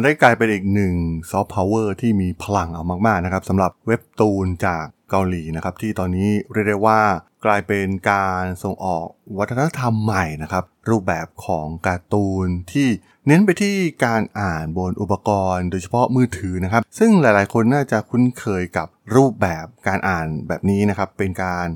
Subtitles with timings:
[0.00, 0.94] ันได้กลายเป็นอีกหนึ่ง
[1.30, 7.00] ซอฟต์พาวเวอร์ที่มีพลังเอามากๆนะครับสำหรับเว็บตูนจากเกาหลีนะครับที่ตอนนี้เรียกได้ว่า
[7.44, 9.06] กลายเป็นการส่งออก
[9.38, 12.88] วัฒนธรรมใหม่นะครับรูปแบบของการ์ตูนที่
[13.26, 21.66] เน้นไปที่การอ่านบนอุปกรณ์ โดยเฉพาะมือถือนะครับ ซึ่งหลายๆ คนน่าจะคุ้นเคยกับรูปแบบการอ่านแบบนี้นะครับเป็นการ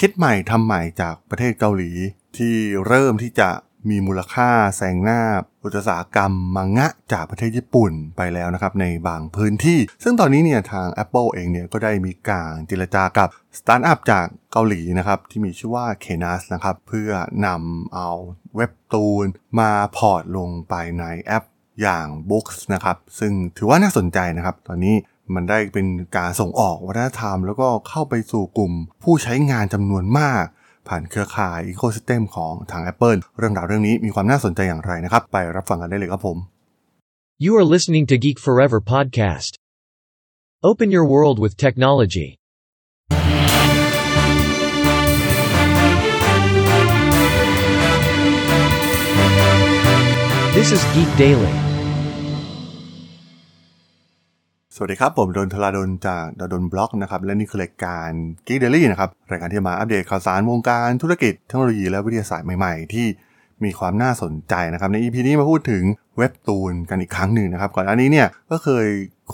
[0.00, 1.92] คิดใหม่ทำใหม่จากประเทศเกาหลี
[2.36, 2.54] ที่
[2.86, 3.50] เริ่มที่จะ
[3.90, 5.20] มีมูลค่าแซงหน้า
[5.64, 13.28] อุตสาหกรรมมังงะจากประเทศญี่ปุ่นไปแล้วนะครับในบางพื้นที่ ซึ่งตอนนี้เนี่ยทาง Apple เองเนี่ยก็ได้มีการเจรจากับ
[13.58, 17.10] สตาร์ทอัพจากเกาหลีนะครับที่มีชื่อว่า Kenaz นะครับเพื่อ
[17.46, 18.10] นำเอา
[18.56, 19.26] เว็บตูน
[19.58, 21.44] มา port ลงไปในแอป
[21.82, 24.96] อย่าง Books นะครับซึ่งถือว่าน่าสนใจนะครับตอนนี้
[25.34, 30.44] มันได้เป็นการส่งออกวัฒนธรรม แล้วก็เข้าไปสู่กลุ่มผู้ใช้งานจำนวนมาก
[30.88, 36.38] ผ่านเครือข่ายอีโคซิสเต็มของทาง Apple เรื่องราวเรื่องนี้มีความน่าสนใจอย่างไรนะครับ ไปรับฟังกันได้เลยครับผม
[37.44, 39.52] You are listening to Geek Forever podcast.
[40.62, 42.28] Open your world with technology.
[50.54, 51.63] This is Geek Daily.
[54.76, 58.10] สวัสดีครับ ผมดนทลาดนจากด.ดล็อกนะครับ และนี่คือรายการ
[58.46, 63.06] Geek Daily นะครับ รายการที่มาอัปเดตข่าวสารวงการธุรกิจเทคโนโลยีและวิทยาศาสตร์ใหม่ๆ ที่
[63.64, 65.82] มีความน่าสนใจนะครับ ใน EP นี้มาพูดถึง
[66.18, 68.86] เว็บตูนกันอีกครั้งหนึ่งนะครับ ก่อนหน้านี้เนี่ยก็เคย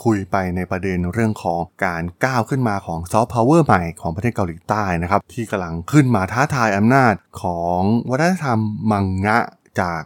[0.03, 8.59] คุยไปในประเด็นเรื่องของการก้าวขึ้นมาของซอฟต์พาวเวอร์ใหม่ของประเทศเกาหลีใต้นะครับ ที่กำลังขึ้นมาท้าทายอำนาจของวัฒนธรรม
[8.91, 9.39] มังงะ
[9.81, 10.01] จาก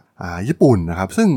[0.48, 1.28] ญี่ปุ่นนะครับ ซึ่ง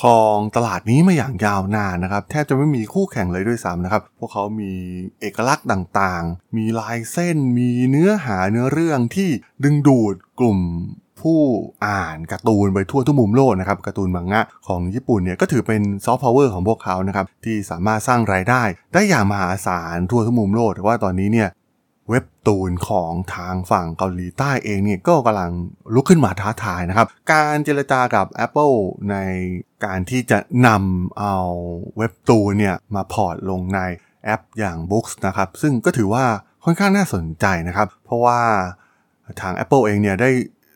[0.00, 4.72] ครองตลาดนี้มาอย่างยาวนานนะครับ แทบจะไม่มีคู่แข่งเลยด้วยซ้ำนะครับ พวกเขามี
[5.20, 9.28] เอกลักษณ์ต่างๆ มีลายเส้น มีเนื้อหาเนื้อเรื่องที่
[9.64, 10.58] ดึงดูดกลุ่ม
[11.20, 11.40] ผู้
[11.86, 18.62] อ่านการ์ตูนไปทั่วทุกมุมโลกนะครับการ์ตูนมังงะของญี่ปุ่นเนี่ยก็ถือเป็นซอฟต์พาวเวอร์ของพวกเขานะครับที่สามารถสร้างรายได้
[18.94, 21.48] ได้อย่างมหาศาลทั่วทุกมุมโลกแต่ว่าตอนนี้เนี่ย
[22.10, 25.52] เว็บตูนของทางฝั่งเกาหลีใต้เองเนี่ยก็กำลัง
[25.94, 28.76] ลุกขึ้นมาท้าทายนะครับ การเจรจากับ Apple
[29.10, 29.16] ใน
[29.84, 31.36] การที่จะนำเอา
[31.98, 33.80] เว็บตูนเนี่ยมา port ลงใน
[34.24, 36.24] แอปอย่าง Books นะครับ ซึ่งก็ถือว่า
[36.64, 38.40] ค่อนข้างน่าสนใจนะครับ เพราะว่า
[39.40, 40.30] ทาง Apple เองเนี่ยได้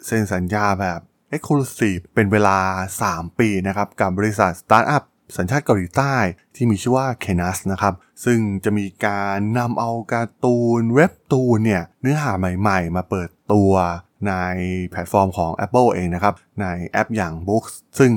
[0.07, 1.01] เซ็นสัญญาแบบ
[1.35, 2.59] Exclusive เป็นเวลา
[3.01, 5.03] 3 ปีนะครับ กับบริษัทสตาร์ทอัพ
[5.37, 6.15] สัญชาติเกาหลีใต้
[6.55, 13.73] ที่มีชื่อว่า Kenaz นะครับ ซึ่งจะมีการนำเอาการ์ตูนเว็บตูนเนี่ยเนื้อหาใหม่ๆ มาเปิดตัว
[14.29, 14.35] ใน
[14.91, 18.13] แพลตฟอร์มของ Apple เองนะครับ ในแอปอย่าง Books ซึ่ง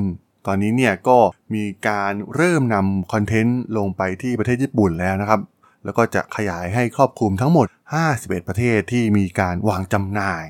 [0.48, 1.18] ตอนนี้เนี่ยก็
[1.56, 5.42] มีการเริ่มนำคอนเทนต์ลงไปที่ประเทศญี่ปุ่นแล้วนะครับ
[5.86, 7.68] แล้วก็จะขยายให้ครอบคลุมทั้งหมด
[8.08, 10.44] 51 ประเทศที่มีการวางจำหน่าย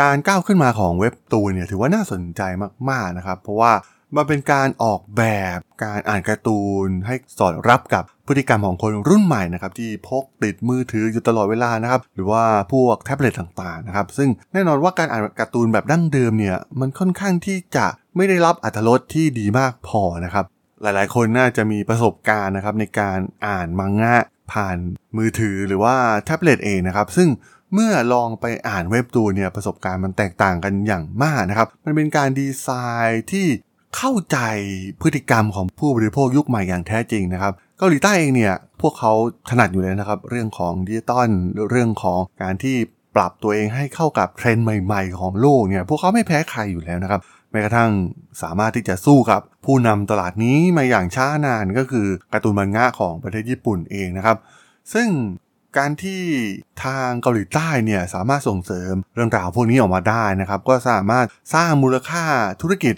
[0.00, 2.42] การก้าวขึ้นมาของเว็บตูนเนี่ยถือว่าน่าสนใจ
[2.90, 3.72] มากๆนะครับ เพราะว่า
[4.16, 5.24] มันเป็นการออกแบ
[5.56, 20.44] บการอ่านการ์ตูนให้สอดรับกับพฤติกรรมของคนรุ่นใหม่นะครับที่พกติดมือถืออยู่ตลอดเวลานะครับหรือว่าพวกแท็บเล็ตต่างๆนะครับซึ่งแน่นอนว่าการอ่านการ์ตูนแบบดั้งเดิมเนี่ยมันค่อนข้างที่จะไม่ได้รับอัตรสที่ดีมากพอนะครับ
[20.82, 24.16] หลายๆ คนน่าจะมีประสบการณ์นะครับในการอ่านมังงะ
[24.52, 24.78] ผ่าน
[25.16, 27.28] มือถือหรือว่าแท็บเล็ตเองนะครับซึ่ง
[27.74, 32.68] เมื่อลองไปอ่านเว็บตูนเนี่ยประสบการณ์มันแตกต่างกันอย่างมากนะครับ มันเป็นการดีไซ
[33.08, 33.46] น์ที่
[33.96, 34.38] เข้าใจ
[35.00, 39.12] พฤติกรรมของผู้บริโภคยุคใหม่อย่างแท้จริงนะครับเกาหลีใต้เองเนี่ยพวกเขา
[39.50, 41.28] ถนัดอยู่แล้วนะครับ เรื่องของดิจิตอล
[41.70, 42.76] เรื่องของการที่
[43.16, 47.20] ปรับตัวเองให้เข้ากับเทรนด์ใหม่ ๆ ของโลกเนี่ยพวกเขาไม่แพ้ใครอยู่แล้วนะครับ
[47.50, 47.90] แม้กระทั่ง
[48.42, 54.36] สามารถที่จะสู้กับผู้นำตลาดนี้มาอย่างช้านานก็คือการ์ตูนมังงะของประเทศญี่ปุ่นเองนะครับ
[54.92, 55.08] ซึ่ง
[55.78, 56.22] การที่
[56.84, 62.24] ทางเกาหลีใต้เนี่ยสามารถส่งเสริมเรื่องราวพวกนี้ออกมาได้นะครับ ก็สามารถสร้างมูลค่า
[62.62, 62.94] ธุรกิจ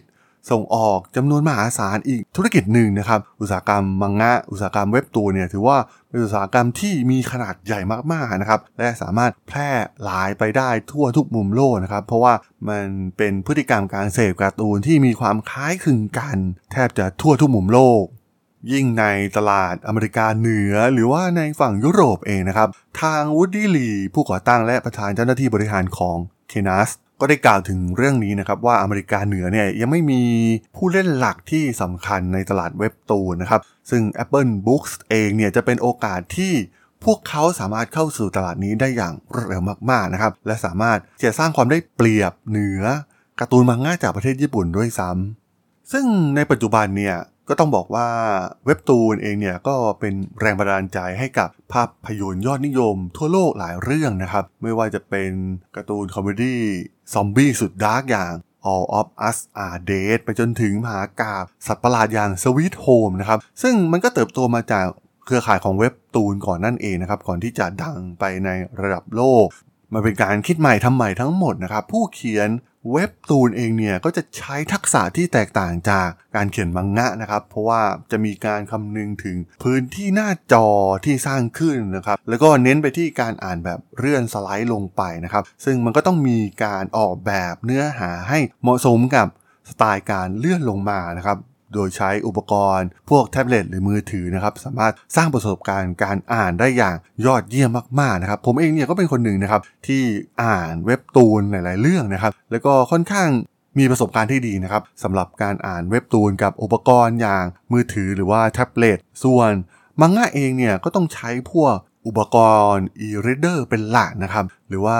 [0.50, 5.78] ส่งออกจำนวนมหาศาลอีกธุรกิจหนึ่งนะครับ อุตสาหกรรมมังงะ อุตสาหกรรมเว็บตูเนี่ยถือว่า
[6.09, 7.81] เป็นอุตสาหกรรมที่มีขนาดใหญ่
[8.12, 9.70] มากๆนะครับ และสามารถแพร่
[10.04, 12.34] หลายไปได้ทั่วทุกมุมโลกนะครับ เพราะว่า
[12.69, 12.84] มัน
[13.16, 16.38] เป็นพฤติกรรมการเสพการ์ตูนที่มีความคล้ายคลึงกัน
[16.72, 18.04] แทบจะทั่วทุกมุมโลก
[18.72, 19.04] ยิ่งใน
[19.36, 22.68] ตลาดอเมริกาเหนือหรือว่าในฝั่งยุโรปเองนะครับ
[23.03, 26.16] ทางวูดดี้ลีผู้ก่อตั้งและประธานเจ้าหน้าที่บริหารของ
[26.48, 30.22] เคนัส ก็ได้กล่าวถึงเรื่องนี้นะครับว่าอเมริกาเหนือเนี่ยยังไม่มี
[30.76, 33.60] ผู้เล่นหลักที่สำคัญในตลาดเว็บตูนนะครับ
[33.91, 36.53] ซึ่ง Apple Books เองเนี่ยจะเป็นโอกาสที่
[37.04, 42.82] พวกเขาสามารถเข้าสู่ตลาดนี้ได้อย่างรวดเร็วมากๆนะครับ และสามารถจะสร้างความได้เปรียบเหนือ
[43.41, 46.04] การ์ตูนมังงะจากประเทศญี่ปุ่นด้วยซ้ำซึ่ง
[46.36, 47.16] ในปัจจุบันเนี่ย
[47.48, 48.09] ก็ต้องบอกว่า
[48.66, 55.30] เว็บตูนเองเนี่ยก็เป็นแรงบันดาลใจให้กับภาพยนตร์ยอดนิยมทั่วโลกหลายเรื่องนะครับ ไม่ว่าจะเป็น
[55.77, 56.62] การ์ตูน comedy
[57.12, 58.34] ซอมบี้สุด dark อย่าง
[58.72, 64.86] All of Us Are Dead ไปจนถึงมหากาพย์สัตว์ประหลาดอย่าง Sweet Home นะครับ ซึ่งมันก็เติบโตมาจาก
[65.24, 68.48] เครือข่ายของเว็บตูนก่อนนั่นเองนะครับ ก่อนที่จะดังไปใน
[68.80, 69.47] ระดับโลก
[69.95, 72.48] มันเป็นการคิดใหม่ทำใหม่ทั้งหมดนะครับ ผู้เขียน
[72.92, 80.66] เว็บตูนเองเนี่ยก็จะใช้ทักษะที่แตกต่างจากการเขียนมังงะนะครับ เพราะว่าจะมีการคำนึงถึงพื้นที่หน้าจอ
[81.04, 89.27] ที่สร้างขึ้นนะครับ แล้วก็เน้นไปที่การอ่านแบบเลื่อนสไลด์ลงไปนะครับ ซึ่งมันก็ต้องมีการออกแบบเนื้อหาให้เหมาะสมกับ
[89.71, 91.39] สไตล์การเลื่อนลงมานะครับ
[91.74, 97.70] โดยใช้อุปกรณ์ พวกแท็บเล็ตหรือมือถือนะครับสามารถสร้างประสบการณ์การอ่านได้อย่างยอดเยี่ยม
[98.00, 100.03] มากๆนะครับ ผมเองเนี่ยก็เป็นคนหนึ่งนะครับที่
[100.42, 103.28] อ่านเว็บตูนหลาย ๆ เรื่องนะครับ แล้วก็ค่อนข้าง
[103.78, 109.50] มีประสบการณ์ที่ดีนะครับสำหรับการอ่านเว็บตูนกับอุปกรณ์อย่างมือถือหรือว่าแท็บเล็ตส่วน
[110.00, 111.74] มังงะเองเนี่ยก็ต้องใช้พวก
[112.06, 112.36] อุปก
[112.72, 114.98] รณ์ e-reader เป็นหลักนะครับ หรือว่า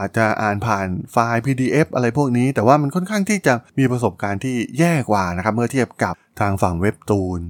[0.00, 7.40] อาจจะอ่านผ่านไฟล์ PDF อะไรพวกนี้ แต่ว่ามันค่อนข้างที่จะมีประสบการณ์ที่แย่กว่านะครับ เมื่อเทียบกับทางฝั่งเว็บตูน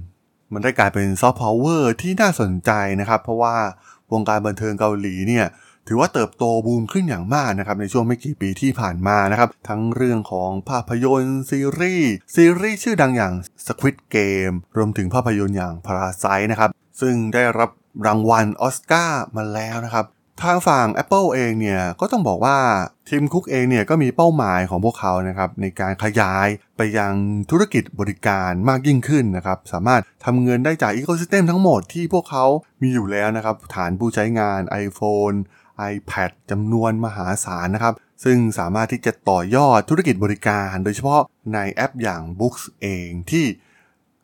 [0.53, 3.55] มันได้กลายเป็นซอฟต์พาวเวอร์ที่น่าสนใจนะครับ เพราะว่า
[4.11, 5.45] วงการบันเทิงเกาหลีเนี่ย
[5.87, 13.33] ถือว่าเติบโตบูมขึ้นอย่างมากนะครับในช่วงไม่กี่ปีที่ผ่านมานะครับ ทั้งเรื่องของภาพยนตร์ซีรีส์ซีรีส์ชื่อดังอย่าง
[13.65, 16.69] Squid Game รวมถึงภาพยนตร์อย่าง Parasite นะครับ
[17.01, 17.69] ซึ่งได้รับ
[18.07, 20.05] รางวัลออสการ์มาแล้วนะครับ
[20.43, 22.57] ทางฝั่ง Apple เองเนี่ยก็ต้องบอกว่า
[23.09, 26.47] Tim Cook เองเนี่ยก็มีเป้าหมายของพวกเขานะครับในการขยาย
[26.77, 27.13] ไปยัง
[27.51, 32.45] ธุรกิจบริการมากยิ่งขึ้นนะครับสามารถทำเงินได้จาก ecosystem ทั้งหมดที่พวกเขา
[32.81, 35.37] มีอยู่แล้วนะครับฐานผู้ใช้งาน iPhone
[35.91, 37.93] iPad จำนวนมหาศาลนะครับ
[38.23, 41.21] ซึ่งสามารถที่จะต่อยอดธุรกิจบริการ โดยเฉพาะ
[41.53, 43.45] ในแอปอย่าง Books เองที่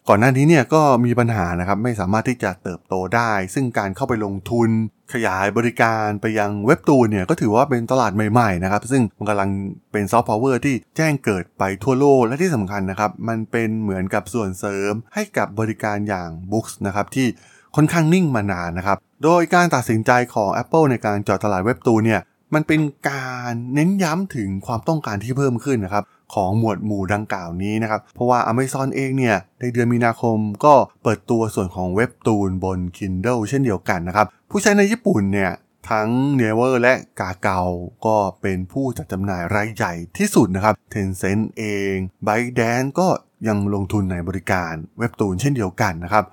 [0.10, 4.70] ก่อนหน้านี้เนี่ยก็มีปัญหานะครับไม่สามารถที่จะเติบโตได้ ซึ่งการเข้าไปลงทุน
[5.14, 9.50] ขยายบริการไปยังเว็บตูนเนี่ยก็ถือว่าเป็นตลาดใหม่ๆนะครับซึ่งมันกำลัง
[9.92, 17.28] เป็นซอฟต์พาวเวอร์ที่แจ้งเกิดไปทั่วโลกและที่สำคัญนะครับ มันเป็นเหมือนกับส่วนเสริมให้กับบริการอย่าง Books นะครับที่
[17.76, 22.22] ค่อนข้างนิ่งมานานนะครับ โดยการตัดสินใจของ Apple ในการเจาะตลาดเว็บตูนเนี่ย
[22.54, 26.04] มันเป็นการเน้นย้ำถึงความต้องการที่เพิ่มขึ้นนะครับ
[26.34, 30.74] ของหมวดหมู่ดังกล่าวนี้นะครับ เพราะว่า Amazon เองเนี่ยในเดือนมีนาคมก็
[31.04, 35.52] เปิดตัวส่วนของเว็บตูนบน Kindle เช่นเดียวกันนะครับ ผู้ใช้ในญี่ปุ่นเนี่ย
[35.90, 36.10] ทั้ง
[36.40, 37.62] n e v e r และกาเกา
[38.06, 41.96] ก็เป็นผู้จัดจำหน่ายรายใหญ่ที่สุดนะครับ Tencent เอง
[42.28, 43.08] ByteDance ก็
[43.48, 46.26] ยังลงทุนในบริการเว็บตูนเช่นเดียวกันนะครับ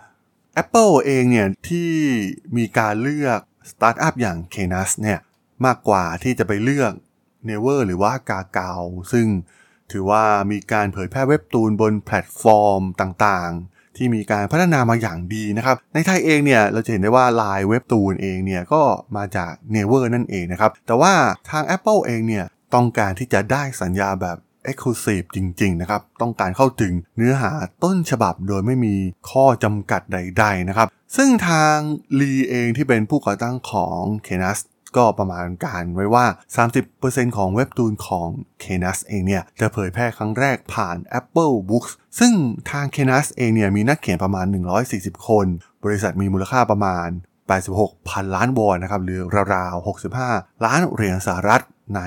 [0.63, 1.93] Apple เองเนี่ยที่
[2.57, 3.41] มีการเลือก
[3.71, 5.19] สตาร์ทอัพอย่าง Kenaz เนี่ย
[5.67, 6.93] มากกว่าที่จะไปเลือก
[7.49, 8.73] n e v e r หรือว่า Kakao
[9.13, 9.27] ซึ่ง
[9.93, 18.83] ถือว่ามีการเผยแพร่เว็บตูนบนแพลตฟอร์มต่างๆ ที่มีการพัฒนามาอย่างดีนะครับ ในไทยเองเนี่ยเราจะเห็นได้ว่า Line Webtoon เองเนี่ยก็
[19.17, 21.13] มาจาก n e v e r นั่นเองนะครับ แต่ว่า
[21.51, 22.45] ทาง Apple เองเนี่ย
[22.75, 24.39] ต้องการที่จะได้สัญญาแบบ
[24.71, 27.53] Exclusive จริง ๆ นะครับ ต้องการเข้าถึงเนื้อหา
[27.85, 28.95] ต้นฉบับโดยไม่มี
[29.31, 31.77] ข้อจำกัดใด ๆ นะครับ ซึ่งทาง
[32.21, 34.59] ลีเองที่เป็นผู้ก่อตั้งของ Kenas
[34.97, 36.27] ก็ประมาณการไว้ว่า
[36.81, 38.29] 30%ของเว็บตูนของ
[38.63, 42.33] Kenas เองเนี่ย จะเผยแพร่ครั้งแรกผ่าน Apple Books ซึ่ง
[42.71, 44.47] ทาง Kenas เองเนี่ย มีนักเขียนประมาณ
[44.87, 45.47] 140 คน
[45.85, 47.09] บริษัทมีมูลค่าประมาณ
[47.59, 49.21] 86พันล้านวอนนะครับ หรือ
[49.55, 49.87] ราวๆ
[50.23, 51.63] 65 ล้านเหรียญสหรัฐ
[51.97, 52.01] ใน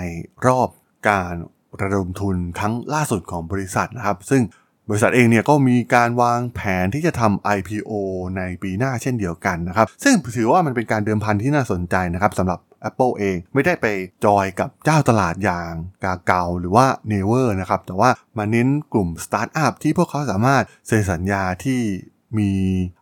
[0.46, 0.70] รอบ
[1.10, 1.34] การ
[1.82, 4.44] ระดมทุนครั้งล่าสุดของบริษัทนะครับ ซึ่ง
[4.90, 7.92] บริษัทเองเนี่ยก็มีการวางแผนที่จะทำ IPO
[8.38, 12.60] ในปีหน้าเช่นเดียวกันนะครับ ซึ่งถือว่ามันเป็นการเดิมพันที่น่าสนใจนะครับสำหรับ
[12.90, 13.86] Apple เองไม่ได้ไป
[14.26, 15.72] จอยกับเจ้าตลาดอย่าง
[16.04, 21.82] Kakao หรือว่า n e v e r นะครับ แต่ว่ามาเน้นกลุ่มสตาร์ทอัพที่พวกเขาสามารถเซ็นสัญญาที่
[22.38, 22.52] มี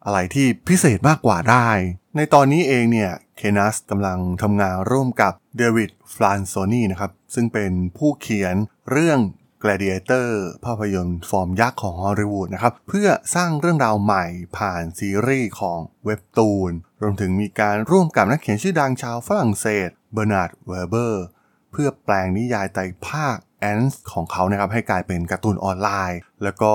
[0.06, 1.70] อะไรที่พิเศษมากกว่าได้
[2.16, 8.56] ในตอนนี้เองเนี่ยKenaz กำลังทำงานร่วมกับ David Franzoni นะครับ ซึ่งเป็นผู้เขียน
[8.92, 9.20] เรื่อง
[9.63, 10.30] Gladiator
[10.65, 14.25] ภาพยนตร์ฟอร์มยักษ์ของฮอลลีวูดนะครับเพื่อสร้างเรื่องราวใหม่
[14.58, 21.25] ผ่านซีรีส์ของเว็บตูน รวมถึงมีการร่วมกับนักเขียนชื่อดังชาวฝรั่งเศส Bernard Werber
[21.72, 26.74] เพื่อแปลงนิยายไตรภาค Ants ของเขานะครับให้กลายเป็นการ์ตูนออนไลน์ แล้วก็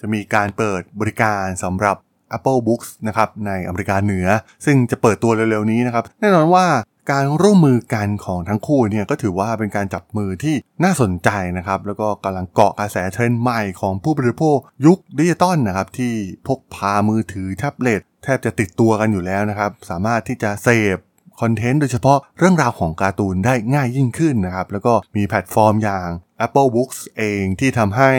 [0.00, 1.96] จะมีการเปิดบริการสำหรับ
[2.36, 4.26] Apple Books นะครับในอเมริกาเหนือ
[4.64, 6.66] ซึ่งจะเปิดตัวเร็วๆนี้นะครับแน่นอนว่า
[7.12, 16.12] การร่วมมือกันของทั้งคู่เนี่ยก็ถือว่าเป็นการจับมือที่น่าสนใจนะครับ แล้วก็กำลังเกาะกระแสเทรนด์ใหม่ของผู้บริโภคยุคดิจิตอลนะครับ ที่
[16.46, 20.98] พกพามือถือแท็บเล็ตแทบจะติดตัวกันอยู่แล้วนะครับ สามารถที่จะเสพ
[21.40, 26.08] คอนเทนต์โดยเฉพาะเรื่องราวของการ์ตูนได้ง่ายยิ่งขึ้นนะครับ แล้วก็มีแพลตฟอร์มอย่าง
[26.46, 28.12] Apple Books เองที่ทำให้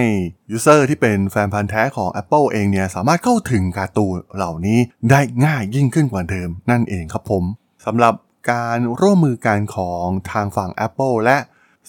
[0.51, 4.79] user ที่เป็นแฟนพันธุ์แท้ของ Apple เองเนี่ยสามารถเข้าถึงการ์ตูนเหล่านี้
[5.11, 7.43] ได้ง่ายยิ่งขึ้นกว่าเดิม นั่นเองครับผม
[7.85, 8.13] สำหรับ
[8.51, 11.37] การร่วมมือกันของทางฝั่ง Apple และ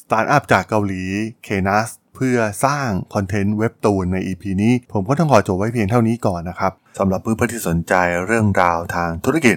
[0.01, 1.03] สตาร์ทอัพจากเกาหลี
[1.47, 7.95] k n a s เพื่อสร้างคอนเทนต์เว็บตูนใน EP นี้ ผมก็ต้องขอจบไว้เพียงเท่านี้ก่อนนะครับสำหรับเพื่อนๆที่สนใจ
[8.27, 9.57] เรื่องราวทางธุรกิจ